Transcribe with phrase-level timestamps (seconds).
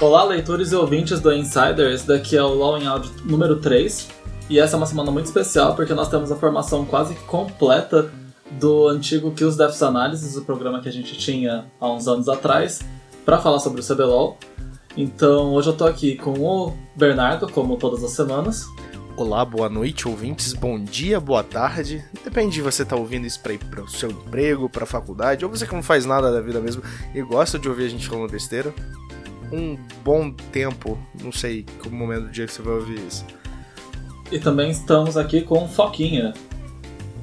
[0.00, 1.92] Olá, leitores e ouvintes do Insider.
[1.92, 4.08] Esse daqui é o Law em Áudio número 3.
[4.48, 8.08] E essa é uma semana muito especial porque nós temos a formação quase completa
[8.52, 12.80] do antigo Kills Deaths Analysis, o programa que a gente tinha há uns anos atrás,
[13.24, 14.38] para falar sobre o CBLOL.
[14.96, 18.66] Então hoje eu tô aqui com o Bernardo, como todas as semanas.
[19.16, 20.52] Olá, boa noite, ouvintes.
[20.52, 22.04] Bom dia, boa tarde.
[22.22, 25.50] Depende de você estar tá ouvindo isso para o seu emprego, para a faculdade, ou
[25.50, 28.30] você que não faz nada da vida mesmo e gosta de ouvir a gente falando
[28.30, 28.72] besteira.
[29.52, 33.24] Um bom tempo, não sei qual momento do dia que você vai ouvir isso.
[34.30, 36.34] E também estamos aqui com Foquinha.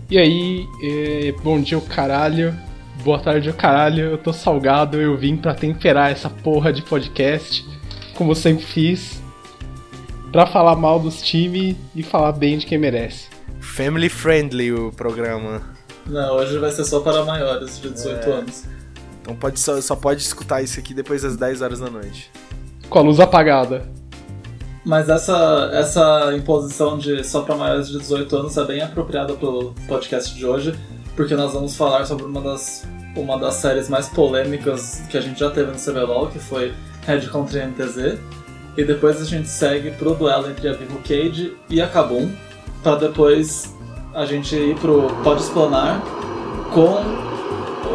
[0.10, 2.56] E aí, é, bom dia o caralho,
[3.04, 7.66] boa tarde o caralho, eu tô salgado, eu vim para temperar essa porra de podcast,
[8.16, 9.24] como sempre fiz
[10.32, 13.30] para falar mal dos times e falar bem de quem merece.
[13.62, 15.62] Family friendly o programa.
[16.06, 18.34] Não, hoje vai ser só para maiores de 18 é.
[18.34, 18.66] anos.
[19.26, 22.32] Então pode, só, só pode escutar isso aqui depois das 10 horas da noite.
[22.88, 23.90] Com a luz apagada.
[24.86, 29.74] Mas essa, essa imposição de só para maiores de 18 anos é bem apropriada pro
[29.88, 30.76] podcast de hoje,
[31.16, 35.40] porque nós vamos falar sobre uma das, uma das séries mais polêmicas que a gente
[35.40, 36.72] já teve no CBLOL, que foi
[37.08, 38.20] Red contra NTZ.
[38.78, 42.32] E depois a gente segue pro duelo entre a Vivo Cage e a Kabum,
[42.84, 43.74] para depois
[44.14, 46.00] a gente ir pro Pode Explanar
[46.72, 47.02] com,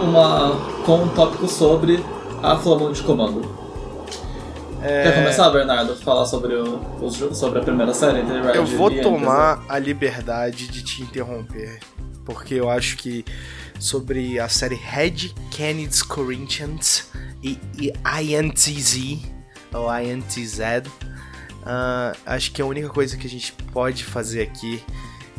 [0.02, 2.04] uma, com um tópico sobre
[2.42, 3.60] a Flama de Comando.
[4.82, 5.02] É...
[5.02, 9.78] Quer começar, Bernardo, falar sobre, o, sobre a primeira série Red Eu vou tomar a
[9.78, 11.78] liberdade de te interromper,
[12.24, 13.24] porque eu acho que
[13.78, 17.10] sobre a série Red Canids Corinthians
[17.42, 19.18] e, e INTZ
[19.72, 20.60] ou INTZ.
[21.60, 24.82] Uh, acho que a única coisa que a gente pode fazer aqui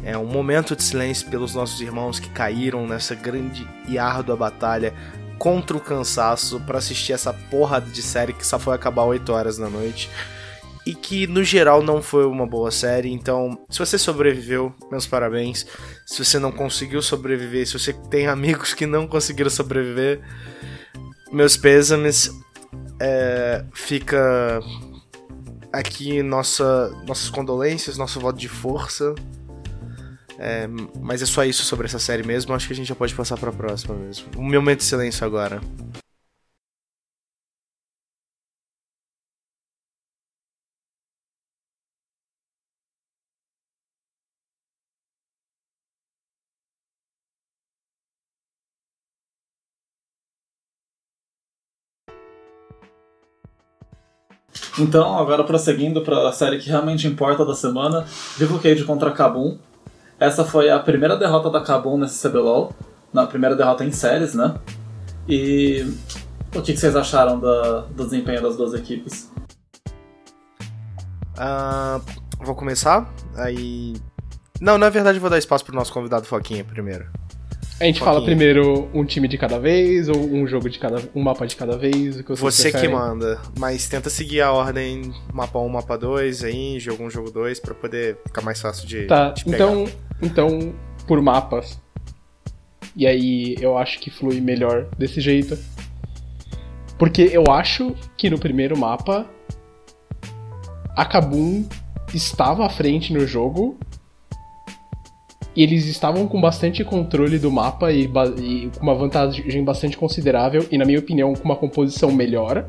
[0.04, 4.94] é um momento de silêncio pelos nossos irmãos que caíram nessa grande e árdua batalha
[5.42, 9.58] contra o cansaço para assistir essa porra de série que só foi acabar 8 horas
[9.58, 10.08] da noite
[10.86, 13.12] e que no geral não foi uma boa série.
[13.12, 15.66] Então, se você sobreviveu, meus parabéns.
[16.06, 20.22] Se você não conseguiu sobreviver, se você tem amigos que não conseguiram sobreviver,
[21.32, 22.32] meus pêsames
[23.00, 24.60] é, fica
[25.74, 29.16] aqui nossa, nossas condolências, nosso voto de força.
[30.44, 30.68] É,
[31.00, 32.52] mas é só isso sobre essa série mesmo.
[32.56, 34.26] Acho que a gente já pode passar para a próxima mesmo.
[34.36, 35.62] Um momento de silêncio agora.
[54.80, 58.06] Então, agora prosseguindo para a série que realmente importa da semana,
[58.38, 59.60] Vivo Cage contra Kabum.
[60.22, 62.72] Essa foi a primeira derrota da Kabum nesse CBLOL,
[63.12, 64.54] na primeira derrota em séries, né?
[65.28, 65.84] E
[66.56, 69.32] o que, vocês acharam da, do desempenho das duas equipes?
[71.36, 72.00] Uh,
[72.40, 73.96] vou começar, aí...
[74.62, 77.10] Não, na verdade vou dar espaço pro nosso convidado Foquinha primeiro.
[77.80, 81.24] A gente fala primeiro um time de cada vez ou um jogo de cada um
[81.24, 82.20] mapa de cada vez?
[82.20, 82.92] O que você preferem?
[82.92, 87.32] que manda, mas tenta seguir a ordem mapa 1, mapa 2 aí, jogo 1, jogo
[87.32, 89.88] 2 para poder ficar mais fácil de, tá, de então,
[90.22, 90.74] então
[91.08, 91.80] por mapas.
[92.96, 95.58] E aí eu acho que flui melhor desse jeito.
[96.98, 99.26] Porque eu acho que no primeiro mapa
[100.96, 101.66] a Kabum
[102.14, 103.78] estava à frente no jogo
[105.56, 108.04] e eles estavam com bastante controle do mapa e,
[108.38, 112.66] e, com uma vantagem bastante considerável, e na minha opinião, com uma composição melhor.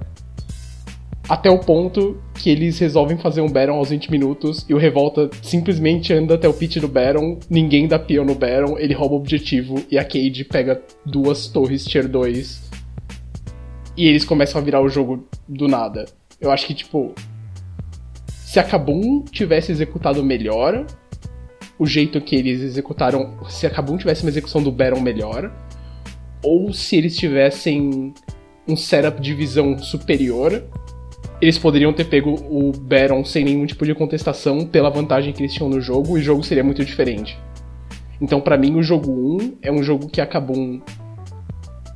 [1.28, 5.30] Até o ponto que eles resolvem fazer um Baron aos 20 minutos e o Revolta
[5.40, 9.18] simplesmente anda até o pit do Baron, ninguém dá peão no Baron, ele rouba o
[9.18, 12.70] objetivo e a Cade pega duas torres tier 2
[13.96, 16.06] e eles começam a virar o jogo do nada.
[16.40, 17.14] Eu acho que, tipo,
[18.28, 20.84] se a Kabum tivesse executado melhor,
[21.78, 25.52] o jeito que eles executaram, se a Kabum tivesse uma execução do Baron melhor,
[26.42, 28.12] ou se eles tivessem
[28.66, 30.64] um setup de visão superior,
[31.42, 35.52] eles poderiam ter pego o Baron sem nenhum tipo de contestação pela vantagem que eles
[35.52, 37.36] tinham no jogo e o jogo seria muito diferente.
[38.20, 39.10] Então, para mim, o jogo
[39.42, 40.80] 1 é um jogo que a Kabum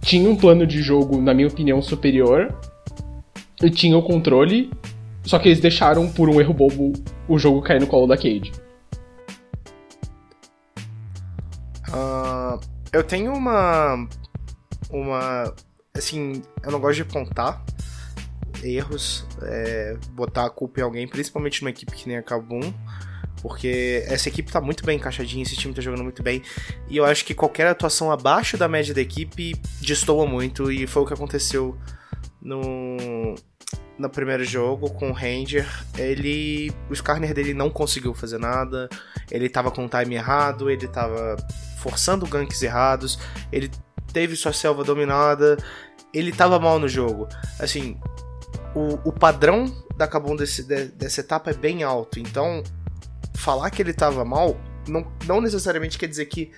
[0.01, 2.53] tinha um plano de jogo, na minha opinião, superior
[3.63, 4.69] e tinha o controle,
[5.23, 6.93] só que eles deixaram por um erro bobo
[7.29, 8.51] o jogo cair no colo da Cade.
[11.89, 12.59] Uh,
[12.93, 14.09] eu tenho uma.
[14.91, 15.55] Uma.
[15.97, 17.65] Assim, eu não gosto de apontar
[18.67, 22.73] erros, é, botar a culpa em alguém, principalmente numa equipe que nem a Kabum,
[23.41, 26.43] porque essa equipe tá muito bem encaixadinha, esse time tá jogando muito bem,
[26.89, 31.03] e eu acho que qualquer atuação abaixo da média da equipe destoa muito, e foi
[31.03, 31.77] o que aconteceu
[32.41, 33.35] no,
[33.99, 35.67] no primeiro jogo com o Ranger,
[35.99, 36.73] ele.
[36.89, 38.89] O Skarner dele não conseguiu fazer nada,
[39.31, 41.37] ele tava com o time errado, ele tava
[41.79, 43.19] forçando ganks errados,
[43.51, 43.71] ele
[44.13, 45.57] teve sua selva dominada,
[46.13, 47.29] ele tava mal no jogo.
[47.59, 47.99] Assim,
[48.77, 52.63] o, o padrão da Kabum desse, de, dessa etapa é bem alto, então
[53.35, 54.57] falar que ele tava mal
[54.87, 56.53] não, não necessariamente quer dizer que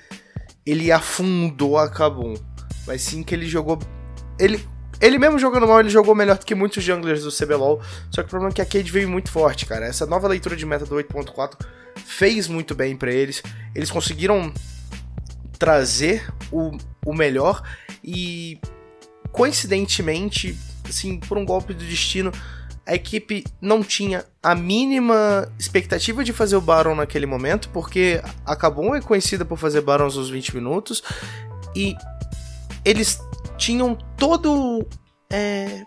[0.67, 2.35] ele afundou a Kabum,
[2.87, 3.79] mas sim que ele jogou.
[4.38, 4.62] Ele
[5.00, 7.81] ele mesmo jogando mal, ele jogou melhor do que muitos junglers do CBLOL.
[8.11, 9.87] Só que o problema é que a Cade veio muito forte, cara.
[9.87, 11.56] Essa nova leitura de meta do 8.4
[12.05, 13.41] fez muito bem para eles.
[13.76, 14.53] Eles conseguiram
[15.56, 16.76] trazer o,
[17.06, 17.62] o melhor
[18.03, 18.61] e
[19.31, 20.59] coincidentemente,
[20.90, 22.32] assim, por um golpe do destino,
[22.88, 28.56] a equipe não tinha a mínima expectativa de fazer o Baron naquele momento, porque a
[28.56, 31.02] Kabum é conhecida por fazer Barons aos 20 minutos
[31.76, 31.94] e
[32.82, 33.20] eles
[33.58, 34.87] tinham todo.
[35.31, 35.85] É,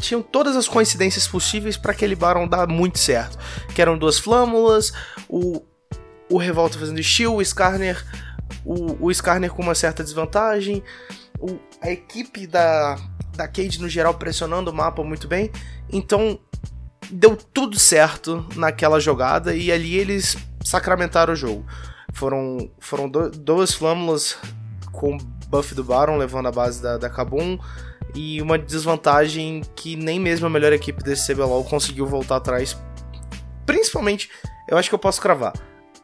[0.00, 3.36] tinham todas as coincidências possíveis para aquele Baron dar muito certo.
[3.74, 4.92] Que eram duas flâmulas,
[5.28, 5.62] o,
[6.30, 8.04] o Revolta fazendo shield, o Skarner,
[8.64, 10.80] o, o Skarner com uma certa desvantagem,
[11.40, 12.96] o, a equipe da,
[13.36, 15.50] da Cade no geral pressionando o mapa muito bem.
[15.92, 16.38] Então
[17.10, 21.64] deu tudo certo naquela jogada e ali eles sacramentaram o jogo.
[22.12, 24.36] Foram, foram do, duas flâmulas
[24.92, 25.18] com
[25.48, 27.58] buff do Baron, levando a base da, da Kabum.
[28.14, 32.76] E uma desvantagem que nem mesmo a melhor equipe desse CBLOL conseguiu voltar atrás.
[33.66, 34.30] Principalmente,
[34.68, 35.52] eu acho que eu posso cravar.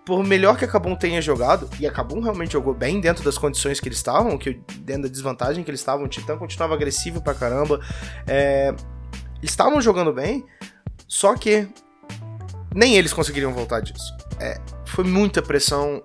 [0.04, 3.88] Por melhor que a tenha jogado, e a realmente jogou bem dentro das condições que
[3.88, 7.81] eles estavam, que dentro da desvantagem que eles estavam, o Titã continuava agressivo pra caramba.
[8.26, 8.75] É,
[9.43, 10.44] estavam jogando bem,
[11.06, 11.69] só que
[12.75, 14.12] nem eles conseguiriam voltar disso.
[14.40, 16.02] É, foi muita pressão,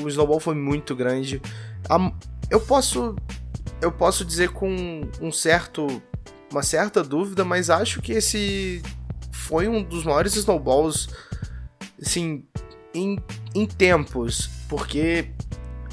[0.00, 1.42] o snowball foi muito grande.
[1.88, 2.12] A,
[2.50, 3.14] eu posso
[3.80, 6.02] eu posso dizer com um certo
[6.50, 8.80] uma certa dúvida, mas acho que esse
[9.32, 11.08] foi um dos maiores snowballs
[12.00, 12.44] assim
[12.94, 13.18] em,
[13.54, 15.26] em tempos, porque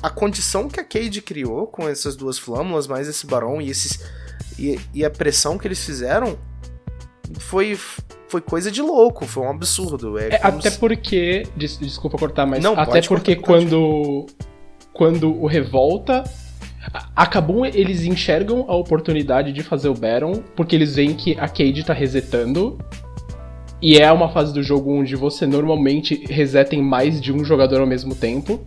[0.02, 4.04] a condição que a Cade criou com essas duas flâmulas, mais esse barão e esses
[4.58, 6.38] e, e a pressão que eles fizeram
[7.40, 7.78] foi
[8.28, 10.18] foi coisa de louco, foi um absurdo.
[10.18, 10.78] É, é até se...
[10.80, 11.46] porque.
[11.56, 12.64] Des, desculpa cortar, mas.
[12.64, 14.26] Não, até porque cortar, quando.
[14.94, 16.24] Quando o Revolta
[17.16, 21.84] Acabou, eles enxergam a oportunidade de fazer o Baron, porque eles veem que a Cade
[21.84, 22.80] tá resetando.
[23.82, 27.82] E é uma fase do jogo onde você normalmente reseta em mais de um jogador
[27.82, 28.60] ao mesmo tempo.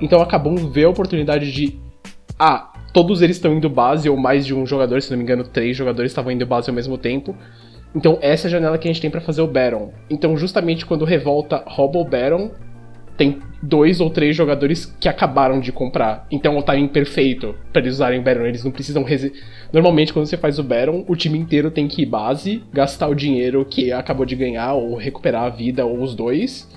[0.00, 1.78] Então acabou ver a oportunidade de.
[2.36, 5.44] Ah, todos eles estão indo base, ou mais de um jogador, se não me engano,
[5.44, 7.36] três jogadores estavam indo base ao mesmo tempo.
[7.94, 9.92] Então essa é a janela que a gente tem para fazer o Baron.
[10.10, 12.50] Então justamente quando revolta rouba o Baron,
[13.16, 16.26] tem dois ou três jogadores que acabaram de comprar.
[16.30, 18.44] Então é o timing perfeito para eles usarem o Baron.
[18.44, 19.02] Eles não precisam.
[19.02, 19.32] Resi...
[19.72, 23.14] Normalmente, quando você faz o Baron, o time inteiro tem que ir base, gastar o
[23.14, 26.68] dinheiro que acabou de ganhar, ou recuperar a vida, ou os dois.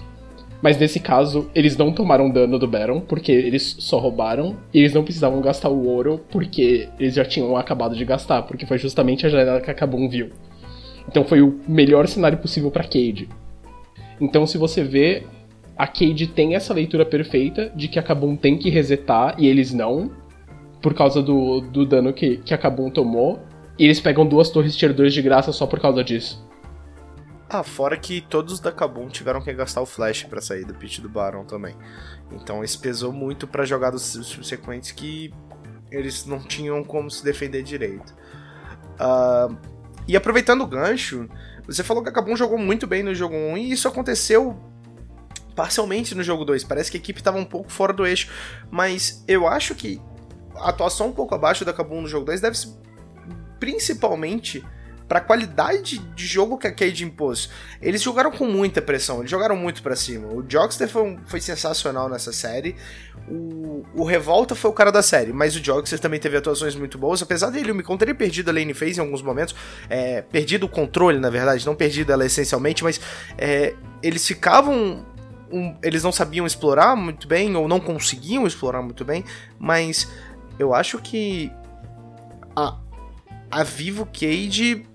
[0.61, 4.93] Mas nesse caso, eles não tomaram dano do Baron, porque eles só roubaram, e eles
[4.93, 9.25] não precisavam gastar o ouro, porque eles já tinham acabado de gastar, porque foi justamente
[9.25, 10.29] a janela que acabou um viu.
[11.07, 13.29] Então foi o melhor cenário possível para Cade.
[14.19, 15.23] Então, se você vê,
[15.77, 19.73] a Cade tem essa leitura perfeita de que a Kabum tem que resetar e eles
[19.73, 20.11] não,
[20.81, 23.41] por causa do, do dano que, que a Kabum tomou.
[23.77, 26.45] E eles pegam duas torres tier 2 de graça só por causa disso.
[27.49, 31.01] Ah, fora que todos da Kabum tiveram que gastar o flash para sair do pit
[31.01, 31.75] do Baron também.
[32.31, 35.33] Então isso pesou muito para jogadas subsequentes que
[35.91, 38.15] eles não tinham como se defender direito.
[38.95, 39.55] Uh,
[40.07, 41.29] e aproveitando o gancho,
[41.67, 44.57] você falou que a Kabum jogou muito bem no jogo 1 e isso aconteceu
[45.55, 46.63] parcialmente no jogo 2.
[46.63, 48.29] Parece que a equipe estava um pouco fora do eixo,
[48.69, 50.01] mas eu acho que
[50.55, 52.69] a atuação um pouco abaixo da Kabum no jogo 2 deve ser
[53.59, 54.63] principalmente
[55.07, 57.49] para a qualidade de jogo que a Cade impôs.
[57.81, 60.27] Eles jogaram com muita pressão, eles jogaram muito para cima.
[60.27, 62.75] O Jogster foi, foi, sensacional nessa série.
[63.27, 66.97] O, o, Revolta foi o cara da série, mas o Jogster também teve atuações muito
[66.97, 67.21] boas.
[67.21, 69.55] Apesar dele, o Micon ter perdido a lane phase em alguns momentos,
[69.89, 72.99] é, perdido o controle, na verdade, não perdido ela essencialmente, mas
[73.37, 75.05] é, eles ficavam
[75.55, 79.23] um, eles não sabiam explorar muito bem, ou não conseguiam explorar muito bem,
[79.57, 80.11] mas
[80.59, 81.49] eu acho que
[82.53, 82.77] a,
[83.49, 84.85] a Vivo Cage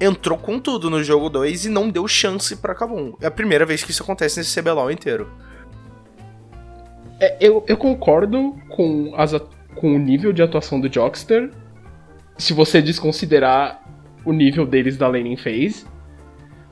[0.00, 3.14] entrou com tudo no jogo 2 e não deu chance para Kabum.
[3.20, 5.30] É a primeira vez que isso acontece nesse CBLOL inteiro.
[7.20, 9.32] É, eu, eu concordo com, as,
[9.76, 11.50] com o nível de atuação do Jockster,
[12.36, 13.84] se você desconsiderar
[14.24, 15.84] o nível deles da laning phase.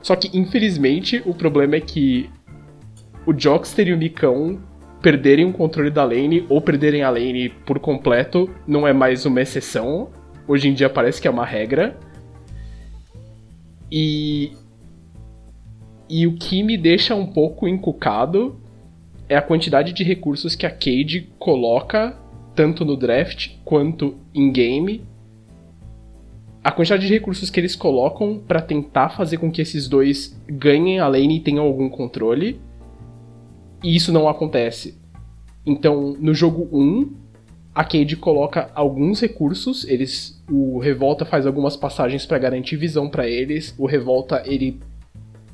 [0.01, 2.29] Só que, infelizmente, o problema é que
[3.25, 4.59] o Jockster e o Micão
[5.01, 9.41] perderem o controle da lane ou perderem a lane por completo não é mais uma
[9.41, 10.09] exceção.
[10.47, 11.97] Hoje em dia parece que é uma regra.
[13.91, 14.51] E.
[16.09, 18.59] E o que me deixa um pouco encucado
[19.27, 22.17] é a quantidade de recursos que a Cade coloca,
[22.55, 25.03] tanto no draft quanto em game.
[26.63, 30.99] A quantidade de recursos que eles colocam para tentar fazer com que esses dois ganhem
[30.99, 32.59] a lane e tenham algum controle.
[33.83, 34.97] E isso não acontece.
[35.65, 37.13] Então, no jogo 1,
[37.73, 43.27] a Cade coloca alguns recursos, eles o Revolta faz algumas passagens para garantir visão para
[43.27, 43.73] eles.
[43.77, 44.79] O Revolta ele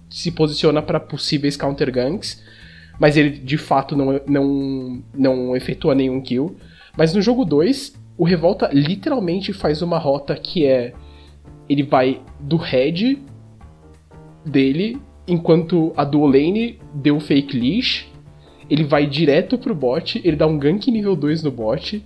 [0.10, 2.42] se posiciona para possíveis counter ganks,
[3.00, 6.56] mas ele de fato não, não, não efetua nenhum kill.
[6.98, 10.94] Mas no jogo 2, o Revolta literalmente faz uma rota que é
[11.68, 13.22] ele vai do head
[14.46, 18.08] dele, enquanto a dual lane deu fake leash,
[18.70, 22.04] ele vai direto pro bot, ele dá um gank nível 2 no bot,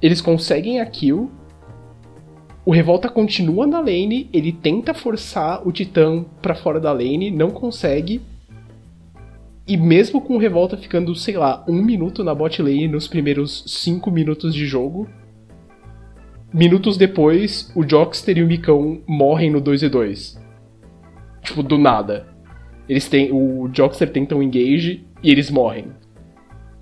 [0.00, 1.30] eles conseguem a kill,
[2.66, 7.50] o Revolta continua na lane, ele tenta forçar o Titã para fora da lane, não
[7.50, 8.22] consegue.
[9.66, 13.64] E mesmo com o Revolta ficando, sei lá, um minuto na bot lane nos primeiros
[13.66, 15.06] cinco minutos de jogo,
[16.52, 20.44] minutos depois, o Jockster e o Micão morrem no 2 e 2
[21.42, 22.26] Tipo, do nada.
[22.88, 23.30] Eles têm.
[23.30, 25.86] O Jockster tenta um engage e eles morrem.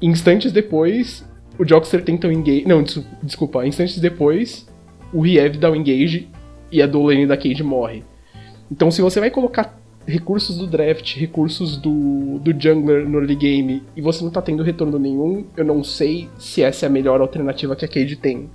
[0.03, 1.25] Instantes depois,
[1.57, 2.67] o Jockster tenta um engage.
[2.67, 2.83] Não,
[3.23, 4.67] desculpa, instantes depois,
[5.13, 6.29] o Riev dá o engage
[6.71, 8.03] e a Dolane da Cade morre.
[8.71, 13.85] Então se você vai colocar recursos do draft, recursos do, do jungler no early game
[13.95, 17.21] e você não tá tendo retorno nenhum, eu não sei se essa é a melhor
[17.21, 18.51] alternativa que a Cade tem.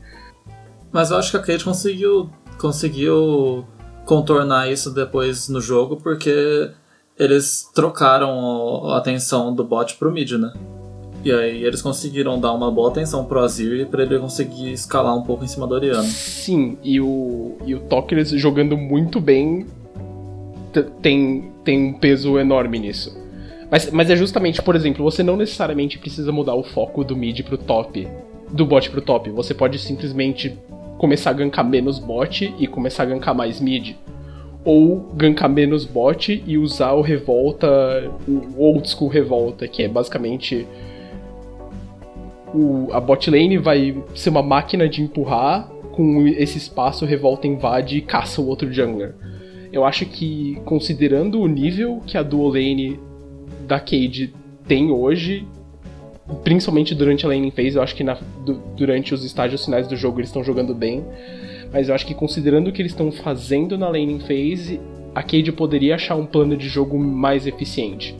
[0.91, 2.29] Mas eu acho que a Cade conseguiu,
[2.59, 3.65] conseguiu
[4.05, 6.71] contornar isso depois no jogo porque
[7.19, 10.53] eles trocaram a atenção do bot pro mid, né?
[11.23, 15.23] E aí eles conseguiram dar uma boa atenção pro Azir para ele conseguir escalar um
[15.23, 16.03] pouco em cima do Oriano.
[16.03, 19.65] Sim, e o, e o Tokers jogando muito bem
[21.01, 23.17] tem, tem um peso enorme nisso.
[23.69, 27.41] Mas, mas é justamente, por exemplo, você não necessariamente precisa mudar o foco do mid
[27.41, 28.07] pro top,
[28.49, 29.29] do bot pro top.
[29.31, 30.57] Você pode simplesmente
[30.97, 33.95] começar a gankar menos bot e começar a gankar mais mid.
[34.67, 40.67] Ou gankar menos bot e usar o revolta, o old school revolta, que é basicamente
[42.53, 47.47] o, a bot lane vai ser uma máquina de empurrar, com esse espaço o Revolta
[47.47, 49.15] invade e caça o outro jungler.
[49.73, 52.99] Eu acho que, considerando o nível que a dual lane
[53.67, 54.31] da Cade
[54.67, 55.47] tem hoje,
[56.43, 58.15] principalmente durante a laning phase, eu acho que na,
[58.75, 61.03] durante os estágios finais do jogo eles estão jogando bem,
[61.71, 64.79] mas eu acho que considerando o que eles estão fazendo na laning phase,
[65.13, 68.15] a Cade poderia achar um plano de jogo mais eficiente.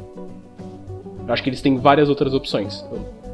[1.28, 2.84] Eu acho que eles têm várias outras opções,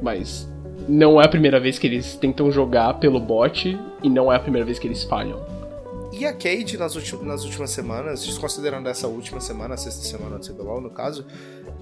[0.01, 0.50] mas
[0.88, 4.39] não é a primeira vez que eles tentam jogar pelo bot e não é a
[4.39, 5.39] primeira vez que eles falham.
[6.13, 6.93] E a Cade, nas,
[7.24, 11.25] nas últimas semanas, desconsiderando essa última semana, a sexta semana do CBLOL, no caso,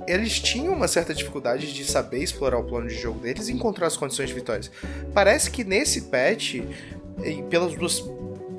[0.07, 3.87] eles tinham uma certa dificuldade de saber explorar o plano de jogo deles e encontrar
[3.87, 4.71] as condições de vitórias.
[5.13, 6.61] Parece que nesse patch,
[7.49, 8.01] pelas duas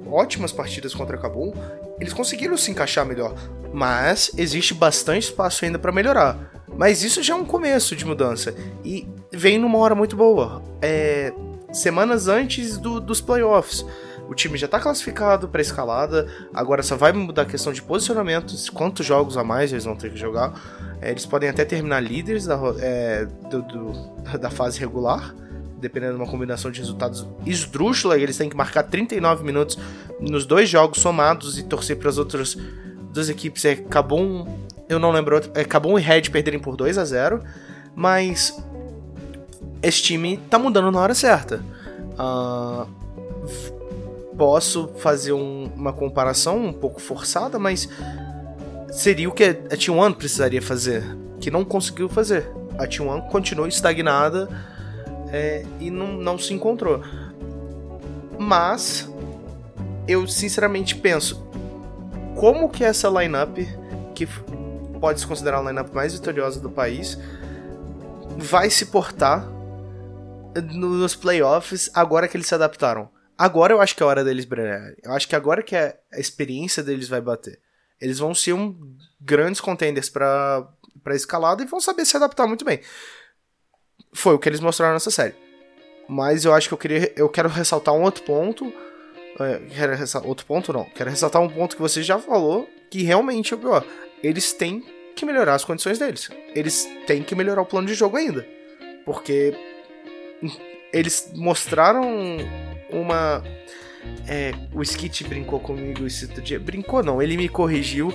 [0.06, 1.54] ótimas partidas contra a Kabum,
[1.98, 3.34] eles conseguiram se encaixar melhor.
[3.72, 6.52] Mas existe bastante espaço ainda para melhorar.
[6.76, 8.54] Mas isso já é um começo de mudança.
[8.84, 10.62] E vem numa hora muito boa.
[10.82, 11.32] É,
[11.72, 13.86] semanas antes do, dos playoffs.
[14.32, 18.54] O time já está classificado para escalada, agora só vai mudar a questão de posicionamento,
[18.72, 20.58] quantos jogos a mais eles vão ter que jogar.
[21.02, 23.92] É, eles podem até terminar líderes da, é, do, do,
[24.40, 25.34] da fase regular,
[25.78, 29.78] dependendo de uma combinação de resultados esdrúxula, eles têm que marcar 39 minutos
[30.18, 32.56] nos dois jogos somados e torcer para as outras
[33.12, 33.66] duas equipes.
[33.66, 34.46] É Cabum,
[34.88, 37.42] eu não lembro, é Cabum e Red perderem por 2 a 0
[37.94, 38.58] mas
[39.82, 41.62] esse time tá mudando na hora certa.
[42.12, 43.02] Uh,
[44.36, 47.88] posso fazer um, uma comparação um pouco forçada, mas
[48.90, 51.04] seria o que a T1 precisaria fazer,
[51.40, 52.50] que não conseguiu fazer.
[52.78, 54.48] A T1 continuou estagnada
[55.30, 57.02] é, e não, não se encontrou.
[58.38, 59.08] Mas
[60.06, 61.46] eu sinceramente penso
[62.36, 63.58] como que essa lineup,
[64.14, 64.26] que
[65.00, 67.18] pode se considerar a lineup mais vitoriosa do país,
[68.36, 69.46] vai se portar
[70.72, 73.08] nos playoffs agora que eles se adaptaram.
[73.42, 74.94] Agora eu acho que é a hora deles brilharem.
[75.02, 77.58] Eu acho que agora que a experiência deles vai bater.
[78.00, 80.64] Eles vão ser um grandes contenders para
[81.02, 82.78] para escalada e vão saber se adaptar muito bem.
[84.14, 85.34] Foi o que eles mostraram nessa série.
[86.08, 88.72] Mas eu acho que eu queria eu quero ressaltar um outro ponto.
[89.40, 90.84] É, quero ressaltar, outro ponto não.
[90.84, 93.84] Quero ressaltar um ponto que você já falou que realmente é o pior.
[94.22, 96.30] Eles têm que melhorar as condições deles.
[96.54, 98.46] Eles têm que melhorar o plano de jogo ainda.
[99.04, 99.52] Porque
[100.92, 102.38] eles mostraram
[102.92, 103.42] uma
[104.26, 106.58] É, o Skit brincou comigo esse dia.
[106.58, 108.12] Brincou não, ele me corrigiu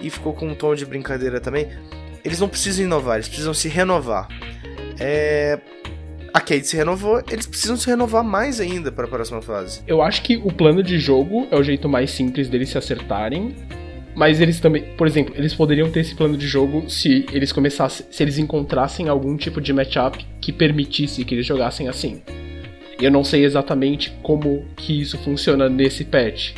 [0.00, 1.68] e ficou com um tom de brincadeira também.
[2.24, 4.28] Eles não precisam inovar, eles precisam se renovar.
[4.98, 5.58] É,
[6.32, 9.82] a Cade se renovou, eles precisam se renovar mais ainda para a próxima fase.
[9.86, 13.54] Eu acho que o plano de jogo é o jeito mais simples deles se acertarem.
[14.16, 18.06] Mas eles também, por exemplo, eles poderiam ter esse plano de jogo se eles começassem,
[18.10, 22.22] se eles encontrassem algum tipo de matchup que permitisse que eles jogassem assim.
[23.00, 26.54] Eu não sei exatamente como que isso funciona nesse patch.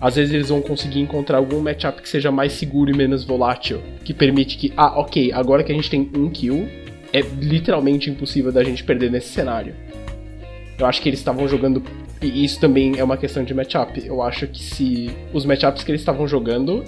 [0.00, 3.80] Às vezes eles vão conseguir encontrar algum matchup que seja mais seguro e menos volátil,
[4.04, 6.68] que permite que, ah, ok, agora que a gente tem um kill,
[7.12, 9.74] é literalmente impossível da gente perder nesse cenário.
[10.78, 11.82] Eu acho que eles estavam jogando.
[12.20, 14.04] E isso também é uma questão de matchup.
[14.04, 15.10] Eu acho que se.
[15.32, 16.84] Os matchups que eles estavam jogando.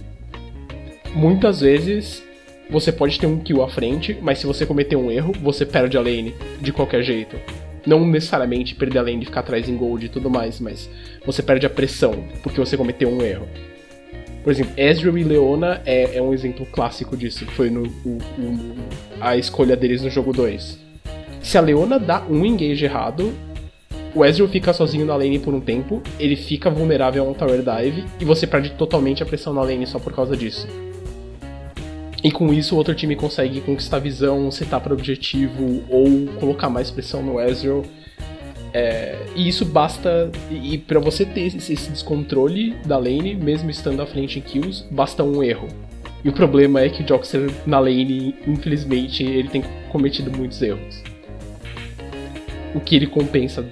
[1.14, 2.22] Muitas vezes
[2.68, 5.96] você pode ter um kill à frente, mas se você cometer um erro, você perde
[5.96, 7.36] a lane de qualquer jeito.
[7.86, 10.90] Não necessariamente perder a lane e ficar atrás em gold e tudo mais, mas
[11.24, 13.48] você perde a pressão porque você cometeu um erro.
[14.42, 18.18] Por exemplo, Ezreal e Leona é, é um exemplo clássico disso, que foi no, o,
[18.38, 18.76] o,
[19.20, 20.78] a escolha deles no jogo 2.
[21.42, 23.32] Se a Leona dá um engage errado,
[24.14, 27.60] o Ezreal fica sozinho na lane por um tempo, ele fica vulnerável a um tower
[27.60, 30.66] dive e você perde totalmente a pressão na lane só por causa disso.
[32.26, 36.90] E com isso o outro time consegue conquistar visão, setar para objetivo ou colocar mais
[36.90, 37.84] pressão no Ezreal
[38.74, 40.28] é, e isso basta.
[40.50, 44.84] E, para você ter esse, esse, descontrole da lane, mesmo estando à frente em kills,
[44.90, 45.68] basta um erro.
[46.24, 51.04] E o problema é que o Joxer na lane, infelizmente, ele tem cometido muitos erros.
[52.74, 53.64] O que ele compensa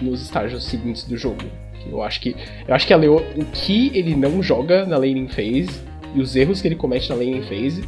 [0.00, 1.44] nos estágios seguintes do jogo.
[1.86, 2.34] Eu acho que.
[2.66, 6.36] Eu acho que a Leo, o que ele não joga na laning phase e os
[6.36, 7.84] erros que ele comete na laning phase,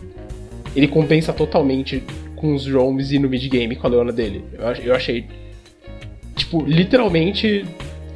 [0.75, 2.03] ele compensa totalmente
[2.37, 4.45] com os roams e no mid game com a Leona dele.
[4.53, 5.27] Eu, eu achei
[6.35, 7.65] Tipo, literalmente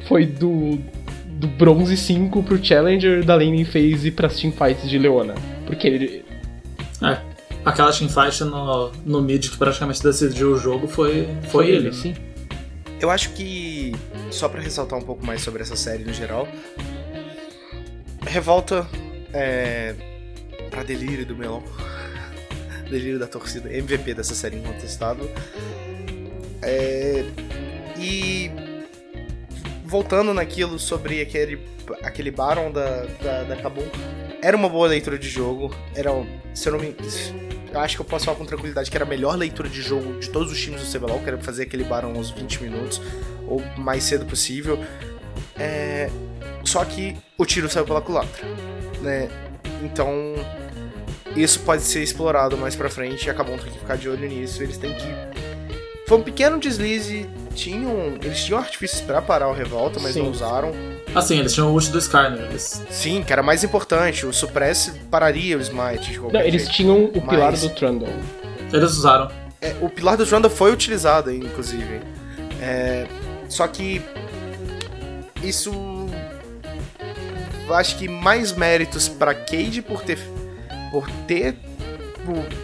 [0.07, 0.77] foi do,
[1.25, 5.35] do bronze 5 pro Challenger da laning phase pras teamfights de Leona.
[5.65, 6.25] Porque ele.
[7.01, 7.17] É,
[7.63, 11.93] aquela teamfight no, no mid que praticamente decidiu o jogo foi, foi, foi ele, ele,
[11.93, 12.15] sim.
[12.99, 13.93] Eu acho que,
[14.31, 16.47] só para ressaltar um pouco mais sobre essa série no geral,
[18.25, 18.85] Revolta
[19.33, 19.95] é.
[20.69, 21.63] pra delírio do melão.
[22.89, 25.29] delírio da torcida, MVP dessa série incontestável.
[26.61, 27.23] É,
[27.97, 28.51] e
[29.85, 31.59] voltando naquilo sobre aquele,
[32.03, 33.87] aquele Baron da, da, da Kabum,
[34.41, 35.73] era uma boa leitura de jogo.
[35.95, 36.11] Era,
[36.53, 36.95] se eu não me.
[37.71, 40.19] Eu acho que eu posso falar com tranquilidade que era a melhor leitura de jogo
[40.19, 43.01] de todos os times do CBLOL, que era fazer aquele Baron uns 20 minutos,
[43.47, 44.79] ou mais cedo possível.
[45.59, 46.09] É,
[46.67, 48.45] só que o tiro saiu pela culatra,
[49.01, 49.29] né?
[49.81, 50.35] Então,
[51.35, 54.61] isso pode ser explorado mais pra frente e acabam tendo que ficar de olho nisso.
[54.61, 55.37] Eles têm que.
[56.07, 57.27] Foi um pequeno deslize
[57.57, 58.17] tinham.
[58.21, 60.23] Eles tinham artifícios para parar o Revolta, mas Sim.
[60.23, 60.71] não usaram.
[61.13, 62.45] Assim, eles tinham o ult do Skarner.
[62.49, 62.83] Eles...
[62.89, 64.25] Sim, que era mais importante.
[64.25, 67.29] O Suppress pararia o Smite de qualquer Não, eles tinham o mas...
[67.29, 68.13] pilar do Trundle.
[68.71, 69.31] Eles usaram.
[69.59, 72.01] É, o pilar do Trundle foi utilizado, inclusive.
[72.61, 73.07] É,
[73.49, 74.01] só que.
[75.43, 75.71] Isso.
[77.69, 80.19] Acho que mais méritos para Cade por ter.
[80.91, 81.55] Por ter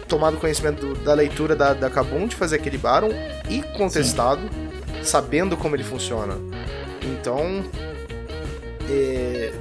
[0.08, 3.10] tomado conhecimento do, da leitura da, da Kabum de fazer aquele Baron
[3.48, 4.42] e contestado.
[4.42, 4.64] Sim
[5.04, 6.34] sabendo como ele funciona.
[7.02, 7.64] Então,
[8.90, 9.52] é,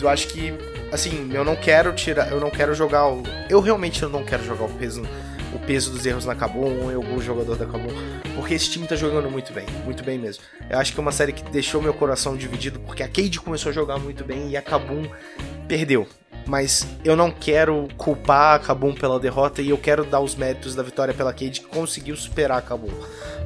[0.00, 0.54] eu acho que,
[0.92, 4.64] assim, eu não quero tirar, eu não quero jogar o, eu realmente não quero jogar
[4.64, 5.02] o peso,
[5.66, 7.90] peso dos erros na Kabum, eu o jogador da Kabum,
[8.34, 10.42] porque esse time tá jogando muito bem, muito bem mesmo.
[10.68, 13.70] Eu acho que é uma série que deixou meu coração dividido, porque a Cade começou
[13.70, 15.06] a jogar muito bem e a Kabum
[15.68, 16.06] perdeu.
[16.46, 20.74] Mas eu não quero culpar a Kabum pela derrota e eu quero dar os méritos
[20.74, 22.90] da vitória pela Cade que conseguiu superar a Kabum.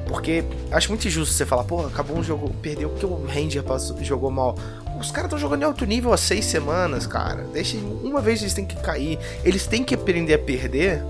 [0.05, 3.63] Porque acho muito injusto você falar, porra, acabou um jogo, perdeu porque o Ranger
[4.01, 4.55] jogou mal.
[4.99, 7.43] Os caras estão jogando em alto nível há seis semanas, cara.
[7.53, 9.17] Deixa, uma vez eles têm que cair.
[9.45, 11.01] Eles têm que aprender a perder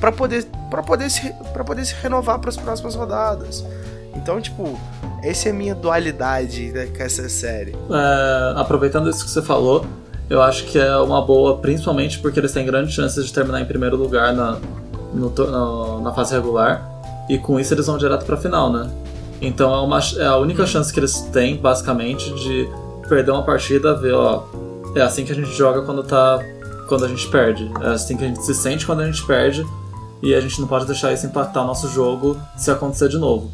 [0.00, 3.64] para poder, pra poder, se, pra poder se renovar para as próximas rodadas.
[4.14, 4.78] Então, tipo,
[5.22, 7.72] essa é a minha dualidade né, com essa série.
[7.90, 9.86] É, aproveitando isso que você falou,
[10.28, 13.64] eu acho que é uma boa, principalmente porque eles têm grandes chances de terminar em
[13.64, 14.58] primeiro lugar na,
[15.12, 16.94] no, no, na fase regular.
[17.28, 18.90] E com isso eles vão direto pra final, né?
[19.40, 22.68] Então é, uma, é a única chance que eles têm, basicamente, de
[23.08, 24.44] perder uma partida, ver, ó.
[24.94, 26.38] É assim que a gente joga quando tá.
[26.88, 27.70] quando a gente perde.
[27.82, 29.66] É assim que a gente se sente quando a gente perde.
[30.22, 33.50] E a gente não pode deixar isso impactar o nosso jogo se acontecer de novo.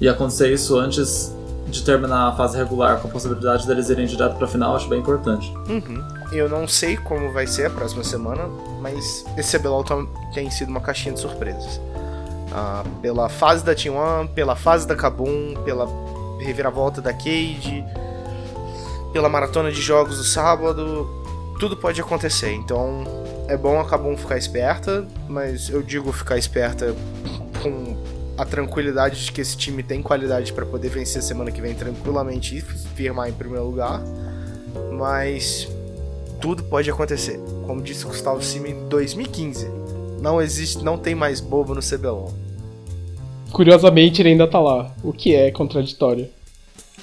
[0.00, 1.34] E acontecer isso antes
[1.66, 5.00] de terminar a fase regular com a possibilidade deles irem direto pra final, acho bem
[5.00, 5.52] importante.
[5.68, 6.02] Uhum.
[6.32, 8.44] Eu não sei como vai ser a próxima semana,
[8.80, 9.84] mas esse CBLOL
[10.32, 11.80] tem sido uma caixinha de surpresas.
[12.52, 15.86] Ah, pela fase da T1, pela fase da Kabum, pela
[16.40, 17.84] reviravolta da Cade.
[19.12, 21.08] pela maratona de jogos do sábado,
[21.58, 22.52] tudo pode acontecer.
[22.52, 23.04] Então
[23.48, 26.94] é bom a Kabum ficar esperta, mas eu digo ficar esperta
[27.62, 27.96] com
[28.36, 32.56] a tranquilidade de que esse time tem qualidade para poder vencer semana que vem tranquilamente
[32.56, 34.00] e firmar em primeiro lugar.
[34.92, 35.68] Mas
[36.40, 37.40] tudo pode acontecer.
[37.66, 39.68] Como disse Gustavo Cima em 2015,
[40.20, 42.32] não existe, não tem mais bobo no CBLOL.
[43.52, 46.28] Curiosamente, ele ainda tá lá, o que é contraditório.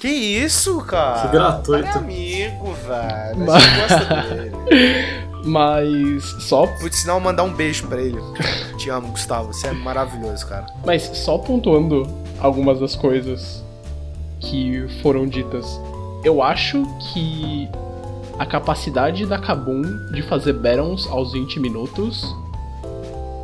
[0.00, 1.22] Que isso, cara?
[1.22, 1.86] Que gratuito.
[1.86, 3.46] É amigo, velho.
[3.46, 4.52] Mas- Você gosta dele.
[5.44, 8.18] Mas só, Vou te ensinar a mandar um beijo pra ele.
[8.78, 9.52] Te amo, Gustavo.
[9.52, 10.66] Você é maravilhoso, cara.
[10.84, 12.02] mas só pontuando
[12.40, 13.62] algumas das coisas
[14.40, 15.80] que foram ditas.
[16.24, 16.82] Eu acho
[17.12, 17.68] que
[18.40, 19.82] a capacidade da Kabum
[20.12, 22.26] de fazer Barons aos 20 minutos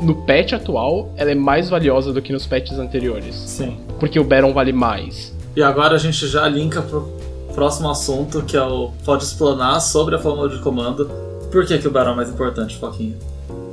[0.00, 3.78] no patch atual, ela é mais valiosa do que nos patches anteriores, Sim.
[4.00, 5.31] porque o Baron vale mais.
[5.54, 7.08] E agora a gente já linka pro
[7.54, 8.90] próximo assunto, que é o.
[9.04, 11.10] Pode explanar sobre a fórmula de comando.
[11.50, 13.16] Por que, que o Barão é mais importante, Foquinha?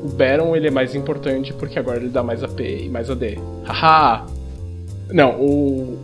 [0.04, 3.38] O Baron ele é mais importante porque agora ele dá mais AP e mais AD.
[3.66, 4.26] Haha!
[5.12, 6.00] Não, o.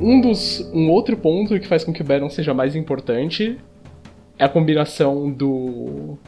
[0.00, 0.60] Um dos.
[0.72, 3.58] Um outro ponto que faz com que o Baron seja mais importante
[4.38, 6.18] é a combinação do.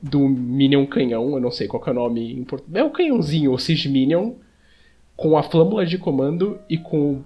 [0.00, 2.46] Do Minion Canhão, eu não sei qual é o nome em.
[2.72, 4.34] É o canhãozinho, o Siege Minion,
[5.16, 7.20] com a flâmula de comando e com,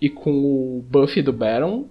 [0.00, 1.86] e com o buff do Baron.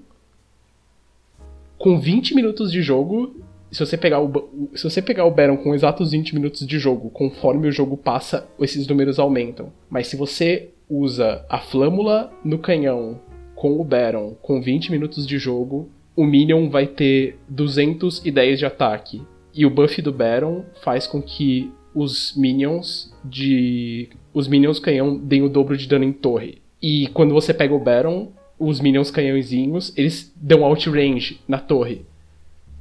[1.78, 3.36] Com 20 minutos de jogo,
[3.72, 4.32] se você pegar o,
[4.76, 8.48] se você pegar o Baron com exatos 20 minutos de jogo, conforme o jogo passa,
[8.60, 9.74] esses números aumentam.
[9.90, 13.20] Mas se você usa a flâmula no canhão
[13.56, 19.22] com o Baron com 20 minutos de jogo, o Minion vai ter 210 de ataque.
[19.54, 24.10] E o buff do Baron faz com que os Minions de.
[24.34, 26.63] Os Minions canhão deem o dobro de dano em torre.
[26.84, 32.06] E quando você pega o Baron, os Minions canhãozinhos, eles dão outrange na torre.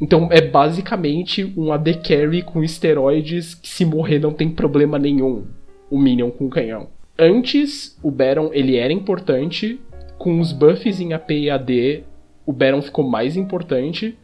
[0.01, 5.45] Então é basicamente um AD Carry com esteroides que se morrer não tem problema nenhum.
[5.89, 6.89] O Minion com canhão.
[7.17, 9.81] Antes, o Baron ele era importante.
[10.19, 12.03] Com os buffs em AP e AD,
[12.45, 14.19] o Baron ficou mais importante.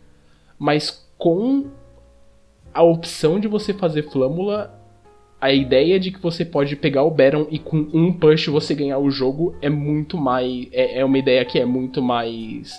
[0.59, 1.67] Mas com
[2.75, 4.78] a opção de você fazer flâmula,
[5.40, 8.98] a ideia de que você pode pegar o Baron e com um push você ganhar
[8.98, 10.68] o jogo é muito mais.
[10.72, 12.72] É, é uma ideia que é muito mais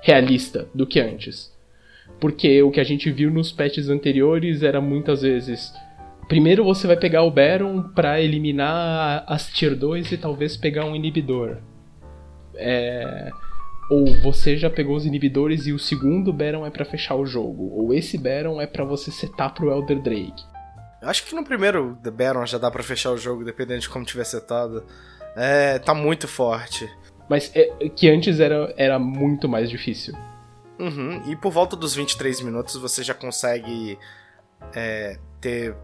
[0.00, 1.52] realista do que antes.
[2.20, 5.72] Porque o que a gente viu nos patches anteriores era muitas vezes.
[6.28, 10.94] Primeiro você vai pegar o Baron pra eliminar as Tier 2 e talvez pegar um
[10.94, 11.58] inibidor.
[12.54, 13.30] É,
[13.90, 17.72] Ou você já pegou os inibidores e o segundo Baron é pra fechar o jogo.
[17.74, 20.53] Ou esse Baron é pra você setar pro Elder Drake.
[21.04, 24.04] Acho que no primeiro The Baron já dá pra fechar o jogo, dependendo de como
[24.04, 24.84] tiver setado.
[25.36, 26.88] É, tá muito forte.
[27.28, 30.14] Mas é, que antes era, era muito mais difícil.
[30.78, 33.96] Uhum, E por volta dos 23 minutos você já consegue
[34.74, 35.76] é, ter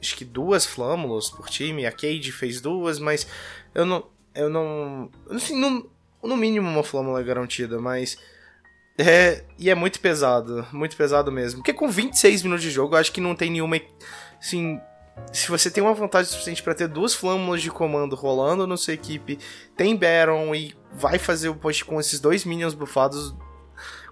[0.00, 1.86] acho que duas flâmulas por time.
[1.86, 3.26] A Cade fez duas, mas
[3.74, 4.06] eu não.
[4.34, 5.10] Eu não.
[5.30, 5.90] Assim, no,
[6.22, 8.18] no mínimo uma flâmula é garantida, mas.
[8.96, 11.60] É, e é muito pesado, muito pesado mesmo.
[11.60, 13.76] Porque com 26 minutos de jogo, eu acho que não tem nenhuma.
[14.38, 14.80] Assim,
[15.32, 18.94] se você tem uma vantagem suficiente pra ter duas flâmulas de comando rolando na sua
[18.94, 19.38] equipe,
[19.76, 23.34] tem Baron e vai fazer o push com esses dois minions buffados,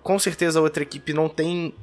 [0.03, 1.75] com certeza a outra equipe não tem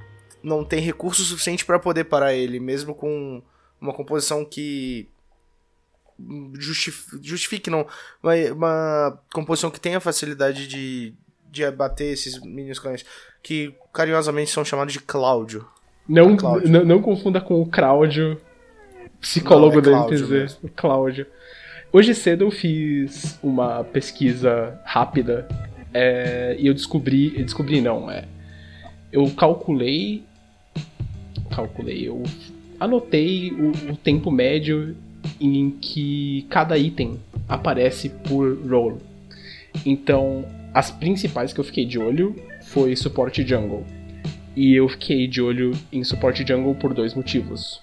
[0.44, 3.42] não tem recurso suficiente pra poder parar ele, mesmo com
[3.80, 5.10] uma composição que
[6.60, 7.88] justif- justifique não,
[8.22, 11.16] uma, uma composição que tenha facilidade de
[11.50, 12.82] de abater esses minions
[13.44, 15.68] que carinhosamente são chamados de Cláudio.
[16.08, 16.70] Não, Cláudio.
[16.70, 18.38] não, não confunda com o Cláudio,
[19.20, 20.30] psicólogo Não, é da NTZ.
[20.30, 20.60] mesmo.
[20.64, 21.26] O Cláudio.
[21.92, 25.48] Hoje cedo eu fiz uma pesquisa rápida
[25.94, 27.30] é, e eu descobri.
[27.44, 28.26] Descobri não, é.
[29.12, 30.24] Eu calculei.
[31.52, 32.24] Calculei, eu
[32.80, 34.96] anotei o, o tempo médio
[35.40, 38.98] em que cada item aparece por role.
[39.86, 43.86] Então, as principais que eu fiquei de olho foi suporte jungle.
[44.56, 47.82] E eu fiquei de olho em suporte jungle por dois motivos.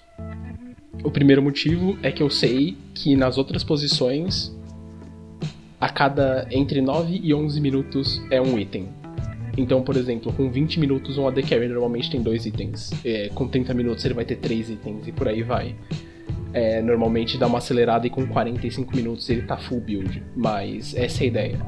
[1.03, 4.55] O primeiro motivo é que eu sei que nas outras posições,
[5.79, 8.87] a cada entre 9 e 11 minutos é um item.
[9.57, 12.91] Então, por exemplo, com 20 minutos um AD Carry normalmente tem dois itens.
[13.03, 15.75] É, com 30 minutos ele vai ter três itens e por aí vai.
[16.53, 20.23] É, normalmente dá uma acelerada e com 45 minutos ele tá full build.
[20.35, 21.59] Mas essa é a ideia.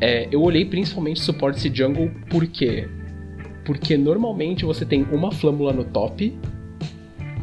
[0.00, 2.88] É, eu olhei principalmente suporte jungle por quê?
[3.64, 6.36] Porque normalmente você tem uma flâmula no top.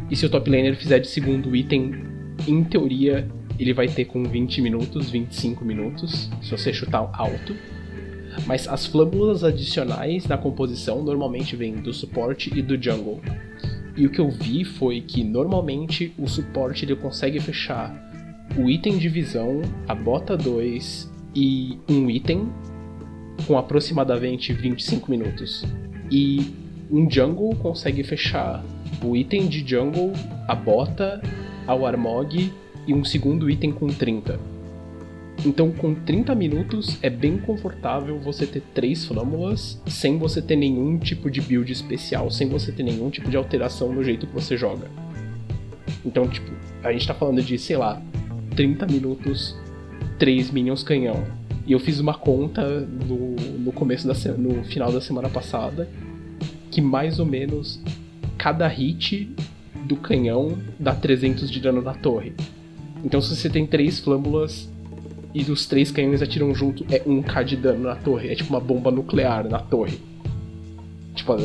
[0.10, 1.94] E se o top laner fizer de segundo item,
[2.48, 3.28] em teoria,
[3.60, 7.56] ele vai ter com 20 minutos, 25 minutos, se você chutar alto.
[8.46, 13.22] Mas as flâmulas adicionais na composição normalmente vêm do suporte e do jungle.
[13.96, 17.92] E o que eu vi foi que normalmente o suporte ele consegue fechar
[18.56, 22.48] o item de visão, a bota 2 e um item
[23.48, 25.64] com aproximadamente 25 minutos.
[26.10, 26.54] E
[26.90, 28.64] um jungle consegue fechar
[29.04, 30.14] o item de jungle,
[30.48, 31.22] a bota,
[31.68, 32.52] a warmog
[32.88, 34.40] e um segundo item com 30.
[35.46, 40.98] Então, com 30 minutos, é bem confortável você ter três flâmulas sem você ter nenhum
[40.98, 44.58] tipo de build especial, sem você ter nenhum tipo de alteração no jeito que você
[44.58, 44.88] joga.
[46.04, 46.52] Então, tipo,
[46.84, 48.02] a gente tá falando de, sei lá,
[48.56, 49.56] 30 minutos,
[50.18, 51.24] 3 minions canhão.
[51.68, 55.88] E eu fiz uma conta no, no começo da no final da semana passada
[56.72, 57.82] que mais ou menos
[58.38, 59.30] cada hit
[59.86, 62.34] do canhão dá 300 de dano na torre.
[63.04, 64.70] Então se você tem três flâmulas
[65.34, 68.30] e os três canhões atiram junto, é 1k de dano na torre.
[68.30, 70.00] É tipo uma bomba nuclear na torre.
[71.16, 71.36] Tipo,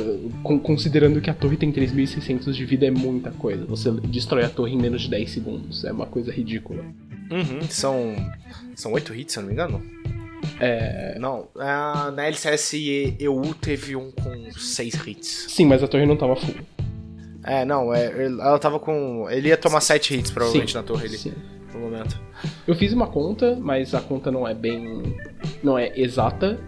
[0.62, 3.64] considerando que a torre tem 3.600 de vida, é muita coisa.
[3.64, 5.85] Você destrói a torre em menos de 10 segundos.
[5.85, 6.85] É uma coisa ridícula.
[7.33, 8.14] Uhum, são.
[8.77, 9.83] São 8 hits, se eu não me engano?
[10.61, 11.16] É.
[11.18, 12.75] Não, na LCS
[13.18, 15.47] EU teve um com 6 hits.
[15.49, 16.55] Sim, mas a torre não tava full.
[17.45, 19.29] É, não, é, ela tava com.
[19.31, 21.18] Ele ia tomar 7 hits provavelmente sim, na torre ali.
[21.18, 21.33] Sim.
[21.73, 22.21] No momento.
[22.66, 25.16] Eu fiz uma conta, mas a conta não é bem.
[25.62, 26.61] não é exata.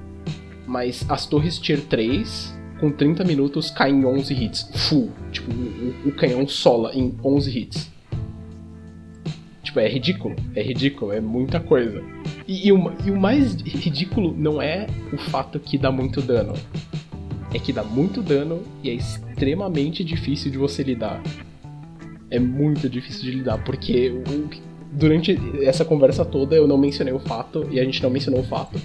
[0.67, 4.71] Mas as torres Tier 3, com 30 minutos, caem em 11 hits.
[4.89, 5.11] Full.
[5.31, 7.94] Tipo, o, o canhão sola em 11 hits.
[9.75, 10.37] Tipo, é ridículo.
[10.55, 12.01] É ridículo, é muita coisa.
[12.47, 16.55] E, e, o, e o mais ridículo não é o fato que dá muito dano
[17.53, 21.23] é que dá muito dano e é extremamente difícil de você lidar.
[22.29, 24.13] É muito difícil de lidar, porque
[24.91, 28.45] durante essa conversa toda eu não mencionei o fato, e a gente não mencionou o
[28.45, 28.81] fato,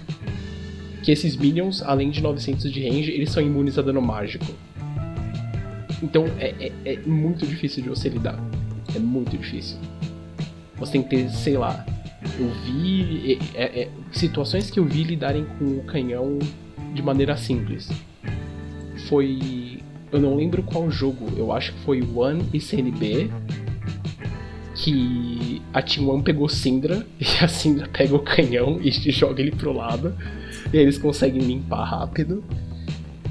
[1.02, 4.46] que esses minions, além de 900 de range, eles são imunes a dano mágico.
[6.04, 8.40] Então é, é, é muito difícil de você lidar.
[8.96, 9.80] É muito difícil.
[10.80, 11.86] Você tem que ter, sei lá,
[12.40, 16.40] eu vi é, é, situações que eu vi lidarem com o canhão
[16.94, 17.90] de maneira simples
[19.10, 19.80] foi.
[20.12, 23.30] Eu não lembro qual jogo, eu acho que foi One e CNB.
[24.76, 29.52] Que a Team One pegou Syndra e a Syndra pega o canhão e joga ele
[29.52, 30.16] pro lado.
[30.72, 32.44] E eles conseguem limpar rápido.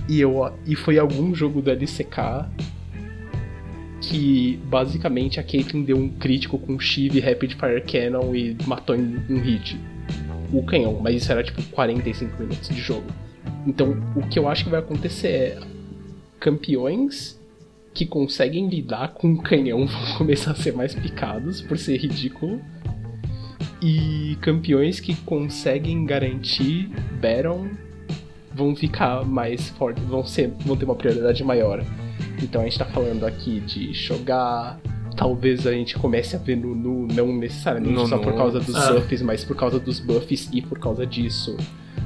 [0.09, 2.47] E, eu, e foi algum jogo da LCK
[4.09, 9.16] que basicamente a Caitlyn deu um crítico com Shiv Rapid Fire Cannon e matou em
[9.29, 9.79] um hit
[10.51, 13.07] o canhão, mas isso era tipo 45 minutos de jogo.
[13.66, 15.59] Então, o que eu acho que vai acontecer é
[16.40, 17.38] campeões
[17.92, 22.62] que conseguem lidar com o canhão vão começar a ser mais picados por ser ridículo.
[23.83, 26.90] E campeões que conseguem garantir
[27.21, 27.68] Baron
[28.55, 31.85] vão ficar mais fortes, vão, ser, vão ter uma prioridade maior.
[32.43, 34.79] Então a gente tá falando aqui de jogar.
[35.17, 38.77] Talvez a gente comece a ver no Nu, não necessariamente no, só por causa dos
[38.77, 38.93] ah.
[38.93, 41.57] buffs, mas por causa dos buffs e por causa disso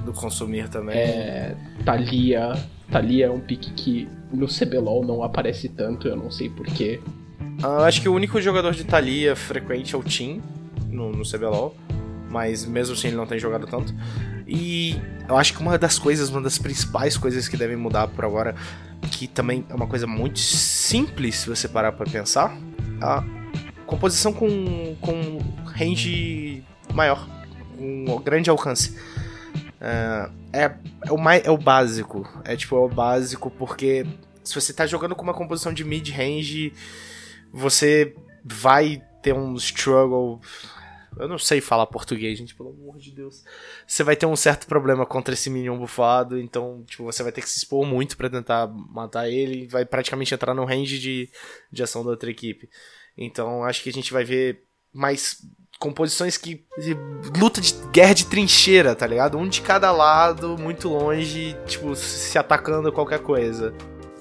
[0.05, 0.97] do consumir também.
[0.97, 2.53] É, Thalia.
[2.91, 7.01] Thalia é um pick que no CBLOL não aparece tanto, eu não sei porquê.
[7.63, 10.43] Ah, acho que o único jogador de Thalia frequente é o Tim
[10.89, 11.75] no, no CBLOL.
[12.31, 13.95] Mas mesmo assim ele não tem jogado tanto.
[14.47, 14.97] E
[15.29, 18.55] eu acho que uma das coisas, uma das principais coisas que devem mudar por agora,
[19.11, 22.57] que também é uma coisa muito simples se você parar pra pensar,
[23.01, 23.25] a
[23.87, 27.29] composição com, com range maior,
[27.79, 28.97] um grande alcance.
[29.83, 30.73] Uh, é,
[31.05, 32.29] é, o mais, é o básico.
[32.45, 34.07] É tipo, é o básico porque
[34.45, 36.73] se você tá jogando com uma composição de mid-range,
[37.53, 40.41] você vai ter um struggle.
[41.19, 43.45] Eu não sei falar português, gente, pelo amor de Deus.
[43.87, 47.43] Você vai ter um certo problema contra esse minion bufado, então, tipo, você vai ter
[47.43, 51.29] que se expor muito para tentar matar ele e vai praticamente entrar no range de,
[51.71, 52.69] de ação da outra equipe.
[53.17, 55.39] Então, acho que a gente vai ver mais
[55.79, 56.65] composições que.
[57.39, 59.37] luta de guerra de trincheira, tá ligado?
[59.37, 63.75] Um de cada lado, muito longe, tipo, se atacando qualquer coisa.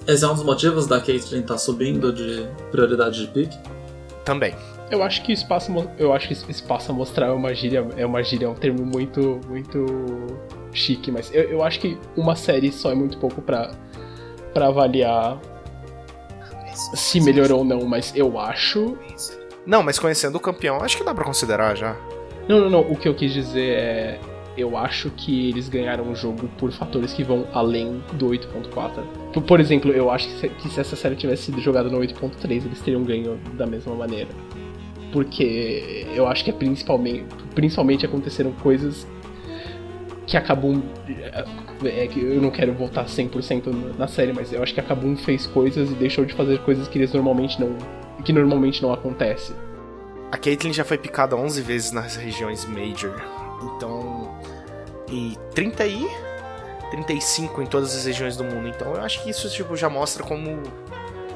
[0.07, 3.51] Esse é um dos motivos da Caitlyn estar tá subindo de prioridade de pick?
[4.25, 4.55] Também.
[4.91, 8.21] Eu acho que espaço, eu acho que espaço a mostrar é uma gíria, é uma
[8.21, 9.85] gíria, é um termo muito, muito
[10.73, 13.71] chique, mas eu, eu acho que uma série só é muito pouco para
[14.53, 15.39] para avaliar
[16.73, 18.97] se melhorou ou não, mas eu acho
[19.65, 21.95] não, mas conhecendo o campeão, acho que dá pra considerar já.
[22.47, 22.79] Não, não, não.
[22.81, 24.19] O que eu quis dizer é.
[24.57, 29.01] Eu acho que eles ganharam o jogo por fatores que vão além do 8.4.
[29.31, 31.97] Por, por, exemplo, eu acho que se, que se essa série tivesse sido jogada no
[31.99, 34.27] 8.3, eles teriam ganho da mesma maneira.
[35.11, 39.05] Porque eu acho que é principalmente, principalmente aconteceram coisas
[40.25, 40.81] que a Kabum.
[41.09, 41.45] É,
[41.85, 45.45] é eu não quero voltar 100% na série, mas eu acho que a Kabum fez
[45.47, 47.75] coisas e deixou de fazer coisas que eles normalmente não.
[48.23, 49.53] que normalmente não acontece.
[50.31, 53.21] A Caitlyn já foi picada 11 vezes nas regiões Major.
[53.63, 54.33] Então.
[55.09, 56.07] E 30 e.
[56.91, 58.67] 35 em todas as regiões do mundo.
[58.67, 60.61] Então eu acho que isso tipo, já mostra como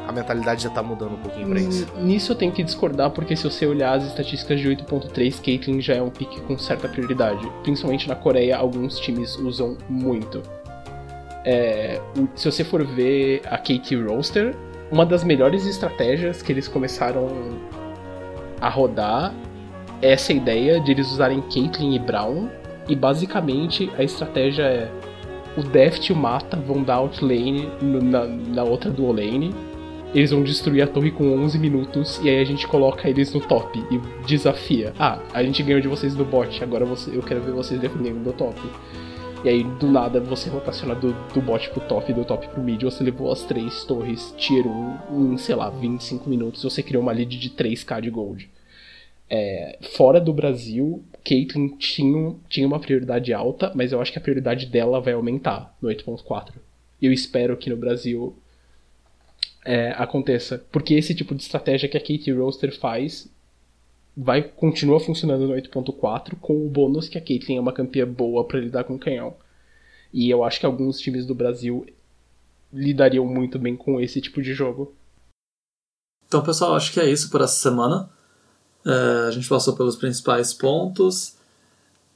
[0.08, 1.88] a mentalidade já tá mudando um pouquinho pra isso.
[1.98, 5.96] Nisso eu tenho que discordar, porque se você olhar as estatísticas de 8.3, Caitlyn já
[5.96, 7.48] é um pique com certa prioridade.
[7.64, 10.42] Principalmente na Coreia, alguns times usam muito.
[11.44, 12.00] É,
[12.36, 14.56] se você for ver a KT Roaster,
[14.92, 17.28] uma das melhores estratégias que eles começaram
[18.62, 19.34] a rodar
[20.02, 22.50] é essa ideia de eles usarem Caitlyn e Brown.
[22.88, 24.92] E basicamente a estratégia é
[25.58, 29.56] o Deft e o Mata vão dar outlane na, na outra dual lane
[30.16, 33.42] eles vão destruir a torre com 11 minutos e aí a gente coloca eles no
[33.42, 34.94] top e desafia.
[34.98, 38.32] Ah, a gente ganhou de vocês no bot, agora eu quero ver vocês defendendo do
[38.32, 38.58] top.
[39.44, 42.82] E aí, do nada, você rotaciona do, do bot pro top, do top pro mid,
[42.82, 47.12] você levou as três torres tier 1 em, sei lá, 25 minutos, você criou uma
[47.12, 48.50] lead de 3k de gold.
[49.30, 54.22] É, fora do Brasil, Caitlyn tinha, tinha uma prioridade alta, mas eu acho que a
[54.22, 56.54] prioridade dela vai aumentar no 8.4.
[57.02, 58.36] Eu espero que no Brasil
[59.66, 60.64] é, aconteça.
[60.72, 63.28] Porque esse tipo de estratégia que a Katie Roaster faz
[64.16, 68.46] vai continua funcionando no 8.4 com o bônus que a Caitlyn é uma campeã boa
[68.46, 69.36] para lidar com canhão.
[70.14, 71.86] E eu acho que alguns times do Brasil
[72.72, 74.94] lidariam muito bem com esse tipo de jogo.
[76.28, 78.10] Então, pessoal, acho que é isso por essa semana.
[78.86, 81.36] É, a gente passou pelos principais pontos.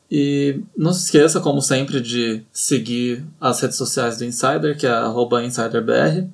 [0.10, 5.46] E não se esqueça, como sempre, de seguir as redes sociais do Insider, que é
[5.46, 6.28] InsiderBR.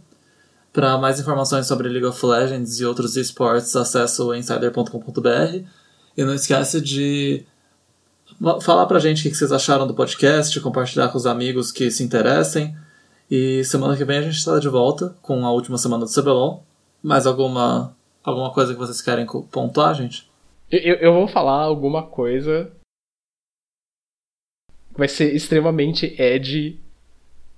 [0.76, 5.66] Para mais informações sobre League of Legends e outros esportes, acesse o insider.com.br.
[6.18, 7.46] E não esqueça de
[8.62, 12.04] falar pra gente o que vocês acharam do podcast, compartilhar com os amigos que se
[12.04, 12.76] interessem.
[13.32, 16.62] E semana que vem a gente está de volta com a última semana do CBLOL.
[17.02, 20.30] Mais alguma, alguma coisa que vocês querem pontuar, gente?
[20.70, 22.70] Eu, eu vou falar alguma coisa.
[24.92, 26.82] Vai ser extremamente edgy,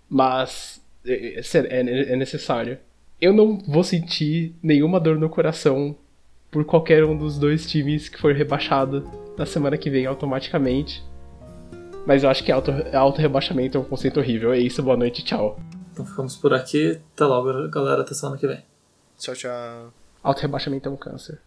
[0.08, 2.78] mas é, é, é necessário
[3.20, 5.96] eu não vou sentir nenhuma dor no coração
[6.52, 11.04] por qualquer um dos dois times que for rebaixado na semana que vem automaticamente.
[12.06, 14.54] Mas eu acho que auto, auto rebaixamento é um conceito horrível.
[14.54, 15.60] É isso, boa noite, tchau.
[15.92, 17.00] Então ficamos por aqui.
[17.14, 18.02] Até logo, galera.
[18.02, 18.64] Até semana que vem.
[19.18, 19.94] Tchau, tchau.
[20.24, 21.42] Auto rebaixamento é um câncer.